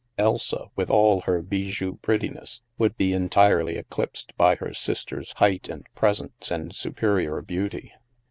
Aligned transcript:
Elsa, 0.17 0.71
with 0.75 0.89
all 0.89 1.21
her 1.27 1.43
bijou 1.43 1.97
prettiness, 1.97 2.61
would 2.79 2.97
be 2.97 3.13
entirely 3.13 3.77
eclipsed 3.77 4.35
by 4.35 4.55
her 4.55 4.73
sister's 4.73 5.31
height, 5.33 5.69
and 5.69 5.85
presence, 5.93 6.49
and 6.49 6.73
superior 6.73 7.39
beauty. 7.43 7.93